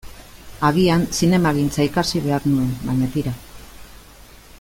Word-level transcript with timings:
Agian 0.69 1.03
zinemagintza 1.19 1.85
ikasi 1.89 2.21
behar 2.29 2.49
nuen, 2.53 2.73
baina 2.89 3.11
tira. 3.17 3.35